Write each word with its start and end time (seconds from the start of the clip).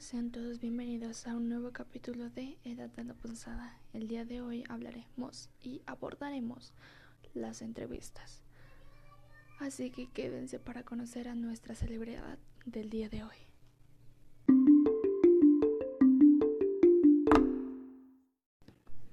sean 0.00 0.30
todos 0.30 0.60
bienvenidos 0.60 1.26
a 1.26 1.34
un 1.34 1.48
nuevo 1.48 1.72
capítulo 1.72 2.30
de 2.30 2.56
Edad 2.62 2.88
de 2.90 3.02
la 3.02 3.14
Punzada. 3.14 3.76
El 3.92 4.06
día 4.06 4.24
de 4.24 4.40
hoy 4.40 4.62
hablaremos 4.68 5.50
y 5.60 5.82
abordaremos 5.86 6.72
las 7.34 7.62
entrevistas. 7.62 8.42
Así 9.58 9.90
que 9.90 10.08
quédense 10.08 10.60
para 10.60 10.84
conocer 10.84 11.26
a 11.26 11.34
nuestra 11.34 11.74
celebridad 11.74 12.38
del 12.64 12.90
día 12.90 13.08
de 13.08 13.24
hoy. 13.24 13.36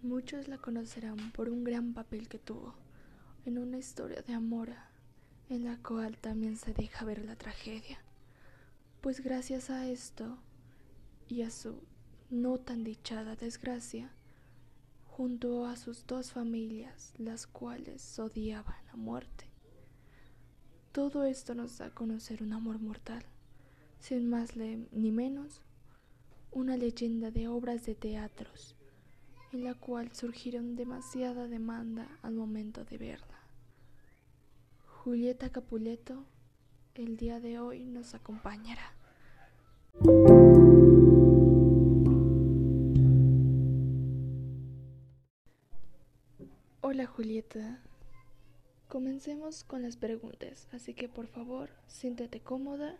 Muchos 0.00 0.48
la 0.48 0.56
conocerán 0.56 1.30
por 1.32 1.50
un 1.50 1.62
gran 1.62 1.92
papel 1.92 2.26
que 2.26 2.38
tuvo 2.38 2.74
en 3.44 3.58
una 3.58 3.76
historia 3.76 4.22
de 4.22 4.32
amor 4.32 4.70
en 5.50 5.64
la 5.64 5.76
cual 5.76 6.16
también 6.16 6.56
se 6.56 6.72
deja 6.72 7.04
ver 7.04 7.22
la 7.26 7.36
tragedia. 7.36 7.98
Pues 9.02 9.20
gracias 9.20 9.68
a 9.68 9.86
esto 9.86 10.38
y 11.30 11.42
a 11.42 11.50
su 11.50 11.82
no 12.28 12.58
tan 12.58 12.84
dichada 12.84 13.36
desgracia, 13.36 14.10
junto 15.06 15.66
a 15.66 15.76
sus 15.76 16.06
dos 16.06 16.32
familias, 16.32 17.14
las 17.18 17.46
cuales 17.46 18.18
odiaban 18.18 18.88
a 18.92 18.96
muerte. 18.96 19.46
Todo 20.92 21.24
esto 21.24 21.54
nos 21.54 21.78
da 21.78 21.86
a 21.86 21.94
conocer 21.94 22.42
un 22.42 22.52
amor 22.52 22.80
mortal, 22.80 23.24
sin 24.00 24.28
más 24.28 24.56
ni 24.56 25.12
menos, 25.12 25.60
una 26.50 26.76
leyenda 26.76 27.30
de 27.30 27.48
obras 27.48 27.86
de 27.86 27.94
teatros, 27.94 28.74
en 29.52 29.64
la 29.64 29.74
cual 29.74 30.12
surgieron 30.14 30.74
demasiada 30.74 31.46
demanda 31.46 32.08
al 32.22 32.34
momento 32.34 32.84
de 32.84 32.98
verla. 32.98 33.40
Julieta 34.86 35.50
Capuleto 35.50 36.24
el 36.94 37.16
día 37.16 37.40
de 37.40 37.58
hoy 37.58 37.84
nos 37.84 38.14
acompañará. 38.14 38.99
Hola 46.92 47.06
Julieta. 47.06 47.78
Comencemos 48.88 49.62
con 49.62 49.82
las 49.82 49.96
preguntas, 49.96 50.66
así 50.72 50.92
que 50.92 51.08
por 51.08 51.28
favor, 51.28 51.70
siéntete 51.86 52.40
cómoda 52.40 52.98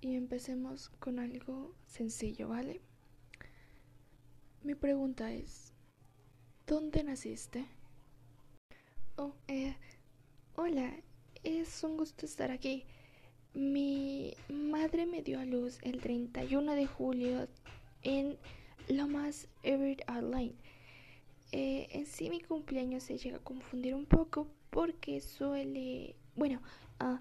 y 0.00 0.14
empecemos 0.14 0.88
con 1.00 1.18
algo 1.18 1.74
sencillo, 1.88 2.46
¿vale? 2.46 2.80
Mi 4.62 4.76
pregunta 4.76 5.32
es, 5.32 5.72
¿dónde 6.64 7.02
naciste? 7.02 7.66
Oh, 9.16 9.34
eh, 9.48 9.74
hola, 10.54 10.94
es 11.42 11.82
un 11.82 11.96
gusto 11.96 12.24
estar 12.24 12.52
aquí. 12.52 12.84
Mi 13.52 14.36
madre 14.48 15.06
me 15.06 15.24
dio 15.24 15.40
a 15.40 15.44
luz 15.44 15.80
el 15.82 16.00
31 16.00 16.76
de 16.76 16.86
julio 16.86 17.48
en 18.04 18.38
Lomas 18.86 19.48
Everett 19.64 20.08
Line 20.08 20.54
en 21.52 22.01
sí 22.12 22.28
mi 22.28 22.40
cumpleaños 22.40 23.02
se 23.04 23.16
llega 23.16 23.38
a 23.38 23.44
confundir 23.44 23.94
un 23.94 24.04
poco 24.04 24.46
porque 24.70 25.20
suele, 25.20 26.14
bueno, 26.36 26.60
uh, 27.00 27.18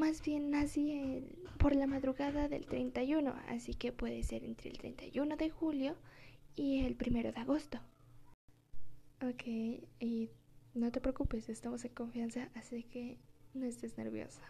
más 0.00 0.22
bien 0.22 0.50
nací 0.50 1.22
por 1.58 1.76
la 1.76 1.86
madrugada 1.86 2.48
del 2.48 2.66
31, 2.66 3.34
así 3.48 3.74
que 3.74 3.92
puede 3.92 4.22
ser 4.22 4.42
entre 4.44 4.70
el 4.70 4.78
31 4.78 5.36
de 5.36 5.50
julio 5.50 5.96
y 6.56 6.80
el 6.80 6.96
1 6.98 7.32
de 7.32 7.40
agosto. 7.40 7.78
Ok, 9.22 9.46
y 10.00 10.30
no 10.74 10.90
te 10.90 11.00
preocupes, 11.00 11.48
estamos 11.50 11.84
en 11.84 11.92
confianza, 11.92 12.48
así 12.54 12.84
que 12.84 13.18
no 13.52 13.66
estés 13.66 13.98
nerviosa. 13.98 14.42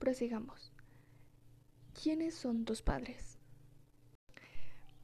Prosigamos. 0.00 0.72
¿Quiénes 2.02 2.34
son 2.34 2.64
tus 2.64 2.82
padres? 2.82 3.38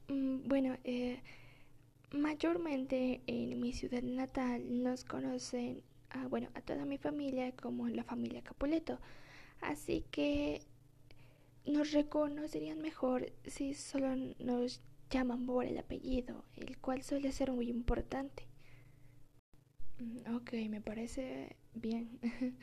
Mm, 0.09 0.47
bueno, 0.47 0.77
eh, 0.83 1.21
Mayormente 2.13 3.21
en 3.25 3.59
mi 3.59 3.73
ciudad 3.73 4.03
natal 4.03 4.83
nos 4.83 5.03
conocen, 5.03 5.81
a, 6.11 6.27
bueno, 6.27 6.49
a 6.53 6.61
toda 6.61 6.85
mi 6.85 6.99
familia 6.99 7.55
como 7.55 7.89
la 7.89 8.03
familia 8.03 8.43
Capuleto. 8.43 8.99
Así 9.61 10.05
que 10.11 10.61
nos 11.65 11.91
reconocerían 11.91 12.79
mejor 12.81 13.33
si 13.47 13.73
solo 13.73 14.15
nos 14.37 14.81
llaman 15.09 15.47
por 15.47 15.65
el 15.65 15.77
apellido, 15.79 16.45
el 16.55 16.77
cual 16.77 17.01
suele 17.01 17.31
ser 17.31 17.51
muy 17.51 17.67
importante. 17.67 18.47
Mm, 19.99 20.35
ok, 20.35 20.53
me 20.69 20.81
parece 20.81 21.55
bien. 21.73 22.19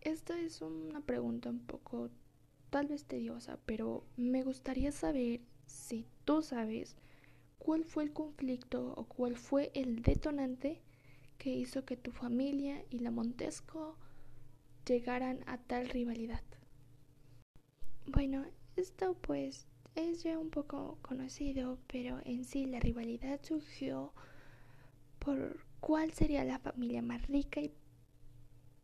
esta 0.00 0.38
es 0.38 0.62
una 0.62 1.00
pregunta 1.00 1.50
un 1.50 1.60
poco 1.60 2.08
tal 2.70 2.88
vez 2.88 3.04
tediosa, 3.04 3.58
pero 3.66 4.04
me 4.16 4.42
gustaría 4.42 4.90
saber 4.90 5.40
si 5.66 6.06
tú 6.24 6.42
sabes 6.42 6.96
cuál 7.62 7.84
fue 7.84 8.02
el 8.02 8.12
conflicto 8.12 8.92
o 8.96 9.04
cuál 9.04 9.36
fue 9.36 9.70
el 9.74 10.02
detonante 10.02 10.82
que 11.38 11.50
hizo 11.50 11.84
que 11.84 11.96
tu 11.96 12.10
familia 12.10 12.82
y 12.90 12.98
la 12.98 13.12
Montesco 13.12 13.96
llegaran 14.84 15.44
a 15.46 15.58
tal 15.58 15.88
rivalidad. 15.88 16.42
Bueno, 18.04 18.44
esto 18.74 19.14
pues 19.14 19.68
es 19.94 20.24
ya 20.24 20.40
un 20.40 20.50
poco 20.50 20.98
conocido, 21.02 21.78
pero 21.86 22.18
en 22.24 22.44
sí 22.44 22.66
la 22.66 22.80
rivalidad 22.80 23.38
surgió 23.44 24.12
por 25.20 25.64
cuál 25.78 26.12
sería 26.12 26.42
la 26.42 26.58
familia 26.58 27.00
más 27.00 27.28
rica 27.28 27.60
y 27.60 27.72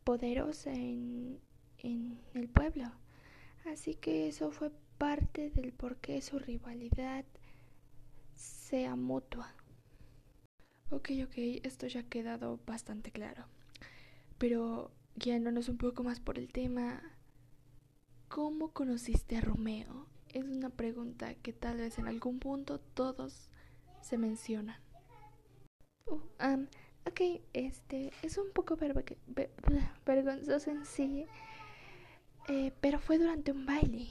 poderosa 0.04 0.72
en, 0.72 1.40
en 1.78 2.20
el 2.32 2.48
pueblo. 2.48 2.92
Así 3.66 3.96
que 3.96 4.28
eso 4.28 4.52
fue 4.52 4.70
parte 4.98 5.50
del 5.50 5.72
por 5.72 5.96
qué 5.96 6.22
su 6.22 6.38
rivalidad 6.38 7.24
sea 8.68 8.96
mutua. 8.96 9.54
Ok, 10.90 11.10
ok, 11.24 11.34
esto 11.62 11.86
ya 11.86 12.00
ha 12.00 12.08
quedado 12.08 12.60
bastante 12.66 13.10
claro. 13.10 13.46
Pero 14.36 14.90
guiándonos 15.16 15.70
un 15.70 15.78
poco 15.78 16.04
más 16.04 16.20
por 16.20 16.38
el 16.38 16.52
tema, 16.52 17.00
¿cómo 18.28 18.72
conociste 18.74 19.38
a 19.38 19.40
Romeo? 19.40 20.06
Es 20.34 20.44
una 20.44 20.68
pregunta 20.68 21.34
que 21.34 21.54
tal 21.54 21.78
vez 21.78 21.98
en 21.98 22.08
algún 22.08 22.40
punto 22.40 22.78
todos 22.78 23.48
se 24.02 24.18
mencionan. 24.18 24.76
Uh, 26.06 26.66
ok, 27.06 27.40
este 27.54 28.12
es 28.22 28.36
un 28.36 28.52
poco 28.52 28.76
vergonzoso 30.06 30.70
en 30.70 30.84
sí, 30.84 31.24
eh, 32.48 32.72
pero 32.82 32.98
fue 32.98 33.16
durante 33.16 33.50
un 33.50 33.64
baile 33.64 34.08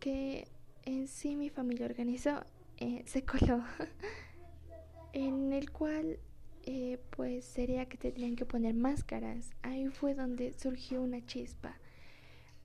que 0.00 0.48
en 0.82 1.06
sí 1.06 1.36
mi 1.36 1.50
familia 1.50 1.86
organizó 1.86 2.44
eh, 2.78 3.02
se 3.06 3.24
coló, 3.24 3.62
en 5.12 5.52
el 5.52 5.70
cual 5.70 6.18
eh, 6.64 6.98
pues 7.10 7.44
sería 7.44 7.86
que 7.86 7.98
tendrían 7.98 8.36
que 8.36 8.46
poner 8.46 8.74
máscaras. 8.74 9.50
Ahí 9.62 9.88
fue 9.88 10.14
donde 10.14 10.54
surgió 10.54 11.02
una 11.02 11.24
chispa, 11.24 11.76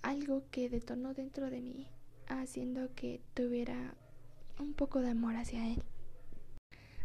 algo 0.02 0.44
que 0.52 0.70
detonó 0.70 1.14
dentro 1.14 1.50
de 1.50 1.62
mí, 1.62 1.88
haciendo 2.28 2.94
que 2.96 3.22
tuviera 3.34 3.96
un 4.60 4.74
poco 4.74 5.02
de 5.02 5.10
amor 5.10 5.36
hacia 5.36 5.68
él. 5.68 5.84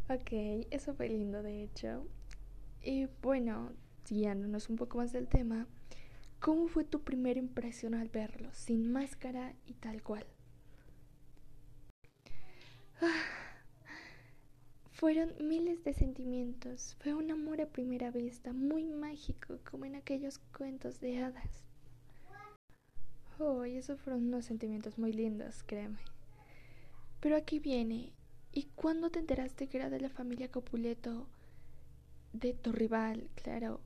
Ok, 0.08 0.66
eso 0.70 0.94
fue 0.94 1.08
lindo 1.08 1.42
de 1.42 1.62
hecho. 1.62 2.06
Y 2.82 3.08
bueno, 3.22 3.72
guiándonos 4.08 4.68
un 4.68 4.76
poco 4.76 4.98
más 4.98 5.12
del 5.12 5.28
tema, 5.28 5.66
¿cómo 6.38 6.68
fue 6.68 6.84
tu 6.84 7.02
primera 7.02 7.38
impresión 7.40 7.94
al 7.94 8.08
verlo, 8.08 8.50
sin 8.52 8.92
máscara 8.92 9.54
y 9.66 9.74
tal 9.74 10.02
cual? 10.02 10.26
Fueron 14.92 15.32
miles 15.40 15.82
de 15.84 15.92
sentimientos. 15.92 16.96
Fue 17.00 17.14
un 17.14 17.30
amor 17.30 17.60
a 17.60 17.66
primera 17.66 18.10
vista, 18.10 18.52
muy 18.52 18.84
mágico, 18.86 19.58
como 19.68 19.84
en 19.84 19.96
aquellos 19.96 20.38
cuentos 20.56 21.00
de 21.00 21.22
hadas. 21.22 21.64
Oh, 23.38 23.64
y 23.66 23.76
esos 23.76 24.00
fueron 24.00 24.26
unos 24.26 24.44
sentimientos 24.44 24.96
muy 24.98 25.12
lindos, 25.12 25.64
créeme. 25.64 25.98
Pero 27.20 27.36
aquí 27.36 27.58
viene. 27.58 28.12
¿Y 28.52 28.64
cuándo 28.76 29.10
te 29.10 29.18
enteraste 29.18 29.66
que 29.66 29.78
era 29.78 29.90
de 29.90 30.00
la 30.00 30.08
familia 30.08 30.50
Copuleto? 30.50 31.26
De 32.32 32.52
tu 32.52 32.70
rival, 32.70 33.28
claro. 33.34 33.80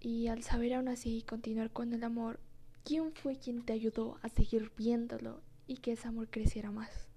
Y 0.00 0.28
al 0.28 0.44
saber 0.44 0.74
aún 0.74 0.88
así 0.88 1.22
continuar 1.22 1.70
con 1.70 1.92
el 1.92 2.04
amor, 2.04 2.38
¿quién 2.84 3.12
fue 3.12 3.36
quien 3.36 3.64
te 3.64 3.72
ayudó 3.72 4.18
a 4.22 4.28
seguir 4.28 4.70
viéndolo 4.76 5.40
y 5.66 5.78
que 5.78 5.92
ese 5.92 6.06
amor 6.06 6.28
creciera 6.30 6.70
más? 6.70 7.11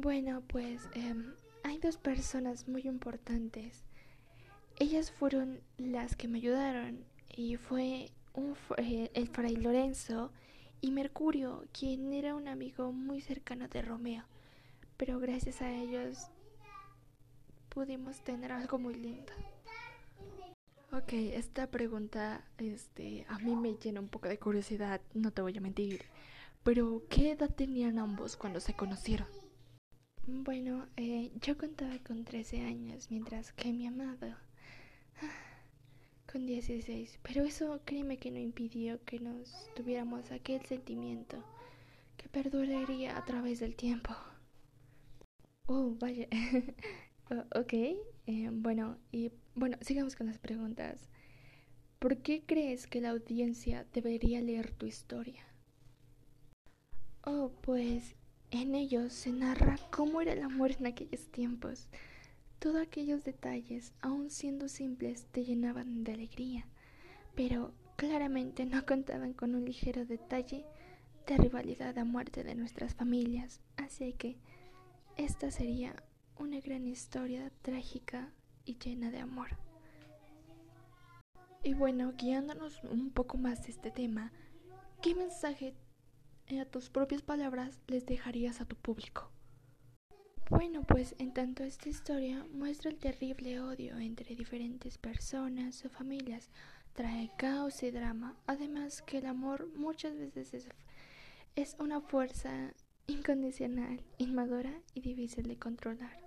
Bueno, 0.00 0.42
pues 0.46 0.88
em, 0.94 1.34
hay 1.62 1.76
dos 1.76 1.98
personas 1.98 2.66
muy 2.66 2.80
importantes. 2.86 3.84
Ellas 4.78 5.10
fueron 5.10 5.60
las 5.76 6.16
que 6.16 6.26
me 6.26 6.38
ayudaron 6.38 7.04
y 7.28 7.56
fue 7.56 8.10
un, 8.32 8.56
eh, 8.78 9.10
el 9.12 9.28
fray 9.28 9.56
Lorenzo 9.56 10.32
y 10.80 10.90
Mercurio, 10.90 11.66
quien 11.78 12.14
era 12.14 12.34
un 12.34 12.48
amigo 12.48 12.92
muy 12.92 13.20
cercano 13.20 13.68
de 13.68 13.82
Romeo. 13.82 14.24
Pero 14.96 15.20
gracias 15.20 15.60
a 15.60 15.70
ellos 15.70 16.28
pudimos 17.68 18.24
tener 18.24 18.52
algo 18.52 18.78
muy 18.78 18.94
lindo. 18.94 19.34
Ok, 20.92 21.12
esta 21.12 21.66
pregunta 21.66 22.42
este, 22.56 23.26
a 23.28 23.38
mí 23.38 23.54
me 23.54 23.74
llena 23.74 24.00
un 24.00 24.08
poco 24.08 24.28
de 24.28 24.38
curiosidad, 24.38 25.02
no 25.12 25.30
te 25.30 25.42
voy 25.42 25.58
a 25.58 25.60
mentir. 25.60 26.06
Pero, 26.62 27.02
¿qué 27.10 27.32
edad 27.32 27.50
tenían 27.54 27.98
ambos 27.98 28.38
cuando 28.38 28.60
se 28.60 28.72
conocieron? 28.72 29.28
Bueno, 30.32 30.86
eh, 30.96 31.32
yo 31.40 31.58
contaba 31.58 31.98
con 31.98 32.24
13 32.24 32.60
años, 32.60 33.10
mientras 33.10 33.52
que 33.52 33.72
mi 33.72 33.88
amado 33.88 34.36
con 36.30 36.46
16. 36.46 37.18
Pero 37.22 37.42
eso 37.42 37.80
créeme 37.84 38.16
que 38.16 38.30
no 38.30 38.38
impidió 38.38 39.02
que 39.04 39.18
nos 39.18 39.68
tuviéramos 39.74 40.30
aquel 40.30 40.64
sentimiento 40.66 41.42
que 42.16 42.28
perduraría 42.28 43.16
a 43.16 43.24
través 43.24 43.58
del 43.58 43.74
tiempo. 43.74 44.14
Oh, 45.66 45.96
vaya. 45.98 46.28
ok, 47.56 47.72
eh, 47.72 48.50
bueno, 48.52 48.98
y 49.10 49.32
bueno, 49.56 49.78
sigamos 49.80 50.14
con 50.14 50.28
las 50.28 50.38
preguntas. 50.38 51.08
¿Por 51.98 52.18
qué 52.18 52.44
crees 52.46 52.86
que 52.86 53.00
la 53.00 53.10
audiencia 53.10 53.84
debería 53.92 54.40
leer 54.40 54.70
tu 54.70 54.86
historia? 54.86 55.44
Oh, 57.24 57.50
pues 57.62 58.14
en 58.50 58.74
ellos 58.74 59.12
se 59.12 59.30
narra 59.30 59.78
cómo 59.90 60.20
era 60.20 60.32
el 60.32 60.42
amor 60.42 60.72
en 60.72 60.86
aquellos 60.86 61.26
tiempos. 61.28 61.88
Todos 62.58 62.76
aquellos 62.76 63.24
detalles, 63.24 63.92
aun 64.00 64.30
siendo 64.30 64.68
simples, 64.68 65.26
te 65.32 65.44
llenaban 65.44 66.04
de 66.04 66.12
alegría, 66.12 66.66
pero 67.34 67.72
claramente 67.96 68.66
no 68.66 68.84
contaban 68.84 69.32
con 69.32 69.54
un 69.54 69.64
ligero 69.64 70.04
detalle 70.04 70.64
de 71.26 71.36
rivalidad 71.36 71.96
a 71.98 72.04
muerte 72.04 72.42
de 72.42 72.54
nuestras 72.54 72.94
familias, 72.94 73.60
así 73.76 74.12
que 74.14 74.36
esta 75.16 75.50
sería 75.50 75.94
una 76.38 76.60
gran 76.60 76.86
historia 76.86 77.50
trágica 77.62 78.32
y 78.64 78.78
llena 78.78 79.10
de 79.10 79.18
amor. 79.18 79.50
Y 81.62 81.74
bueno, 81.74 82.14
guiándonos 82.16 82.82
un 82.84 83.10
poco 83.10 83.36
más 83.36 83.62
de 83.64 83.70
este 83.70 83.90
tema, 83.90 84.32
¿qué 85.02 85.14
mensaje 85.14 85.74
a 86.58 86.64
tus 86.64 86.90
propias 86.90 87.22
palabras 87.22 87.78
les 87.86 88.06
dejarías 88.06 88.60
a 88.60 88.64
tu 88.64 88.76
público? 88.76 89.30
Bueno, 90.50 90.82
pues 90.82 91.14
en 91.18 91.32
tanto 91.32 91.62
esta 91.62 91.88
historia 91.88 92.44
muestra 92.52 92.90
el 92.90 92.98
terrible 92.98 93.60
odio 93.60 93.96
entre 93.98 94.34
diferentes 94.34 94.98
personas 94.98 95.84
o 95.84 95.88
familias, 95.88 96.50
trae 96.92 97.30
caos 97.38 97.84
y 97.84 97.92
drama, 97.92 98.36
además 98.46 99.00
que 99.02 99.18
el 99.18 99.26
amor 99.26 99.68
muchas 99.76 100.16
veces 100.18 100.52
es, 100.54 100.68
es 101.54 101.76
una 101.78 102.00
fuerza 102.00 102.74
incondicional, 103.06 104.02
inmadura 104.18 104.72
y 104.92 105.02
difícil 105.02 105.46
de 105.46 105.56
controlar, 105.56 106.18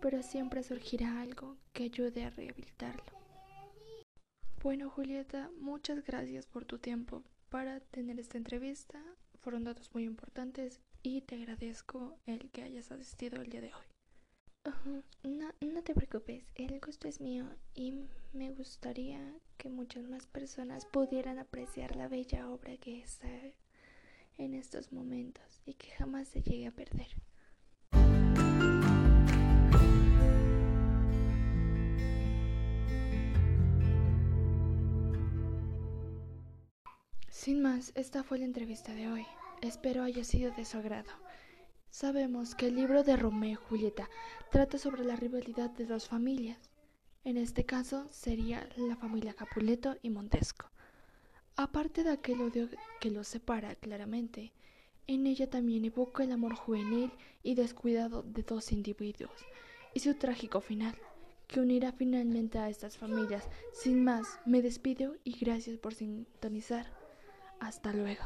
pero 0.00 0.22
siempre 0.22 0.62
surgirá 0.62 1.22
algo 1.22 1.56
que 1.72 1.84
ayude 1.84 2.24
a 2.24 2.30
rehabilitarlo. 2.30 3.04
Bueno, 4.62 4.90
Julieta, 4.90 5.50
muchas 5.58 6.04
gracias 6.04 6.46
por 6.46 6.64
tu 6.64 6.78
tiempo 6.78 7.22
para 7.48 7.80
tener 7.80 8.18
esta 8.18 8.36
entrevista 8.36 9.00
fueron 9.44 9.64
datos 9.64 9.90
muy 9.92 10.04
importantes 10.04 10.80
y 11.02 11.20
te 11.20 11.34
agradezco 11.34 12.16
el 12.24 12.50
que 12.50 12.62
hayas 12.62 12.90
asistido 12.90 13.42
el 13.42 13.50
día 13.50 13.60
de 13.60 13.72
hoy. 13.74 13.84
no, 15.22 15.52
no 15.60 15.82
te 15.82 15.94
preocupes, 15.94 16.46
el 16.54 16.80
gusto 16.80 17.08
es 17.08 17.20
mío 17.20 17.44
y 17.74 18.08
me 18.32 18.52
gustaría 18.52 19.20
que 19.58 19.68
muchas 19.68 20.04
más 20.08 20.26
personas 20.26 20.86
pudieran 20.86 21.38
apreciar 21.38 21.94
la 21.94 22.08
bella 22.08 22.48
obra 22.48 22.78
que 22.78 23.00
está 23.00 23.28
en 24.38 24.54
estos 24.54 24.92
momentos 24.92 25.60
y 25.66 25.74
que 25.74 25.90
jamás 25.90 26.28
se 26.28 26.40
llegue 26.40 26.66
a 26.66 26.72
perder. 26.72 27.08
Sin 37.34 37.60
más, 37.60 37.90
esta 37.96 38.22
fue 38.22 38.38
la 38.38 38.44
entrevista 38.44 38.94
de 38.94 39.10
hoy. 39.10 39.26
Espero 39.60 40.04
haya 40.04 40.22
sido 40.22 40.52
de 40.52 40.64
su 40.64 40.78
agrado. 40.78 41.10
Sabemos 41.90 42.54
que 42.54 42.68
el 42.68 42.76
libro 42.76 43.02
de 43.02 43.16
Romeo 43.16 43.50
y 43.50 43.54
Julieta 43.56 44.08
trata 44.52 44.78
sobre 44.78 45.04
la 45.04 45.16
rivalidad 45.16 45.68
de 45.70 45.84
dos 45.84 46.06
familias. 46.06 46.70
En 47.24 47.36
este 47.36 47.66
caso 47.66 48.06
sería 48.12 48.68
la 48.76 48.94
familia 48.94 49.34
Capuleto 49.34 49.96
y 50.00 50.10
Montesco. 50.10 50.70
Aparte 51.56 52.04
de 52.04 52.10
aquel 52.10 52.40
odio 52.40 52.68
que 53.00 53.10
los 53.10 53.26
separa 53.26 53.74
claramente, 53.74 54.52
en 55.08 55.26
ella 55.26 55.50
también 55.50 55.84
evoca 55.84 56.22
el 56.22 56.30
amor 56.30 56.54
juvenil 56.54 57.10
y 57.42 57.56
descuidado 57.56 58.22
de 58.22 58.44
dos 58.44 58.70
individuos 58.70 59.44
y 59.92 59.98
su 59.98 60.14
trágico 60.14 60.60
final, 60.60 60.94
que 61.48 61.58
unirá 61.58 61.90
finalmente 61.90 62.60
a 62.60 62.70
estas 62.70 62.96
familias. 62.96 63.50
Sin 63.72 64.04
más, 64.04 64.38
me 64.46 64.62
despido 64.62 65.16
y 65.24 65.36
gracias 65.36 65.78
por 65.78 65.94
sintonizar. 65.94 67.03
Hasta 67.64 67.94
luego. 67.94 68.24